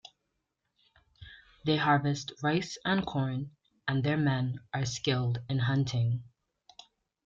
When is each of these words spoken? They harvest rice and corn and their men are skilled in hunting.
They 1.63 1.75
harvest 1.77 2.31
rice 2.41 2.75
and 2.83 3.05
corn 3.05 3.51
and 3.87 4.03
their 4.03 4.17
men 4.17 4.61
are 4.73 4.83
skilled 4.83 5.37
in 5.47 5.59
hunting. 5.59 6.23